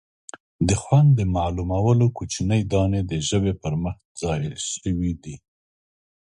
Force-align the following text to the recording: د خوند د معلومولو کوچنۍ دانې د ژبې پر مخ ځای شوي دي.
د 0.67 0.69
خوند 0.81 1.09
د 1.15 1.21
معلومولو 1.35 2.05
کوچنۍ 2.17 2.61
دانې 2.73 3.01
د 3.11 3.13
ژبې 3.29 3.53
پر 3.61 3.73
مخ 3.83 3.95
ځای 4.21 4.41
شوي 4.73 5.13
دي. 5.23 5.35